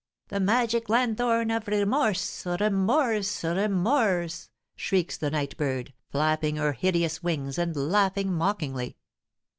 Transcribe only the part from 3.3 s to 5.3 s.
remorse!" shrieks the